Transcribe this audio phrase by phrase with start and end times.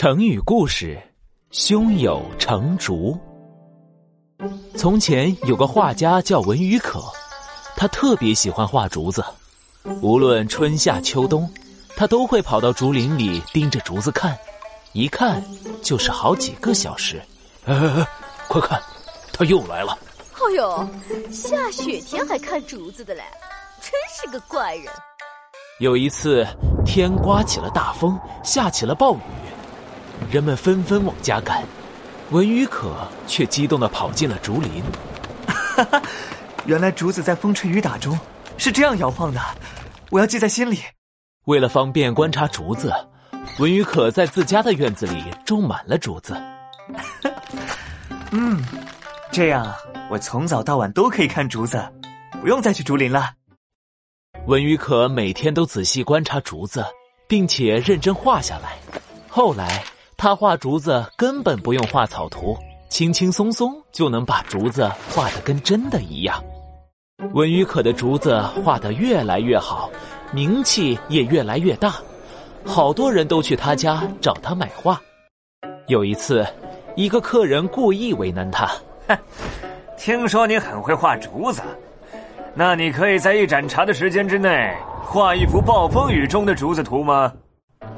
[0.00, 0.96] 成语故事：
[1.50, 3.18] 胸有成竹。
[4.76, 7.02] 从前有个画家叫文鱼可，
[7.76, 9.24] 他特别喜欢画竹子，
[10.00, 11.52] 无论春夏秋冬，
[11.96, 14.38] 他都会跑到竹林里盯着竹子看，
[14.92, 15.42] 一看
[15.82, 17.20] 就是好几个小时。
[17.64, 18.08] 哎哎哎，
[18.46, 18.80] 快看，
[19.32, 19.98] 他又来了！
[20.38, 20.88] 哦呦，
[21.32, 23.24] 下雪天还看竹子的嘞，
[23.80, 24.84] 真是个怪人。
[25.80, 26.46] 有一次，
[26.86, 29.20] 天刮起了大风，下起了暴雨，
[30.30, 31.64] 人们纷纷往家赶，
[32.30, 32.94] 文宇可
[33.26, 34.82] 却激动的跑进了竹林。
[35.46, 36.02] 哈哈，
[36.66, 38.18] 原来竹子在风吹雨打中
[38.58, 39.40] 是这样摇晃的，
[40.10, 40.80] 我要记在心里。
[41.46, 42.92] 为了方便观察竹子，
[43.58, 46.36] 文宇可在自家的院子里种满了竹子。
[48.30, 48.62] 嗯，
[49.32, 49.74] 这样
[50.10, 51.82] 我从早到晚都可以看竹子，
[52.42, 53.30] 不用再去竹林了。
[54.46, 56.84] 文宇可每天都仔细观察竹子，
[57.26, 58.76] 并且认真画下来。
[59.28, 59.82] 后来，
[60.20, 62.58] 他画竹子根本不用画草图，
[62.88, 66.42] 轻轻松松就能把竹子画得跟真的一样。
[67.34, 69.88] 文宇可的竹子画得越来越好，
[70.32, 71.94] 名气也越来越大，
[72.66, 75.00] 好多人都去他家找他买画。
[75.86, 76.44] 有一次，
[76.96, 78.68] 一个客人故意为难他：“，
[79.96, 81.62] 听说你很会画竹子。”
[82.56, 87.32] 那你可以在一盏茶的时间之内画一幅暴风雨中的竹子图吗？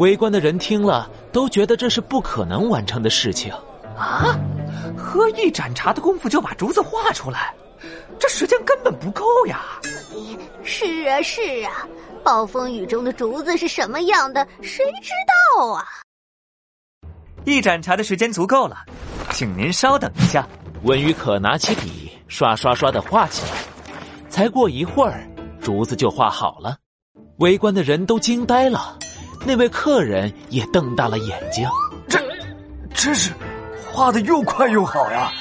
[0.00, 3.52] 围观的人听了都觉得这是不可能完成的事情。
[3.98, 4.34] 啊，
[4.96, 7.54] 喝一盏茶的功夫就把竹子画出来，
[8.18, 9.60] 这时间根本不够呀！
[10.64, 11.86] 是啊，是啊，
[12.24, 15.10] 暴风雨中的竹子是什么样的，谁知
[15.58, 15.84] 道啊？
[17.44, 18.78] 一盏茶的时间足够了，
[19.32, 20.48] 请您稍等一下。
[20.84, 23.58] 文宇可拿起笔，刷刷刷的画起来。
[24.30, 25.28] 才过一会儿，
[25.60, 26.78] 竹子就画好了，
[27.36, 28.96] 围观的人都惊呆了，
[29.44, 31.68] 那位客人也瞪大了眼睛。
[32.08, 32.20] 这，
[32.94, 33.32] 真是
[33.90, 35.32] 画的又快又好呀！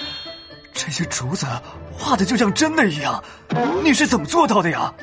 [0.73, 1.45] 这些竹子
[1.91, 3.21] 画的就像真的一样，
[3.83, 4.93] 你是怎么做到的呀？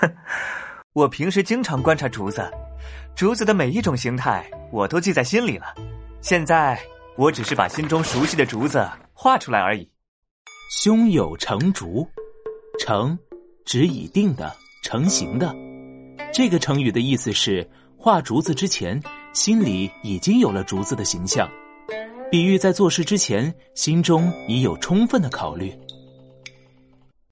[0.94, 2.50] 我平时经常观察竹子，
[3.14, 5.66] 竹子的每一种形态我都记在心里了。
[6.20, 6.80] 现在
[7.16, 9.88] 我只是把心中熟悉的竹子画出来而已。
[10.70, 12.08] 胸有成竹。
[12.80, 13.18] 成，
[13.64, 14.54] 指已定的、
[14.84, 15.54] 成型的。
[16.32, 17.68] 这个成语的意思是
[18.00, 21.50] 画竹子之前，心里已经有了竹子的形象，
[22.30, 25.76] 比喻在做事之前，心中已有充分的考虑。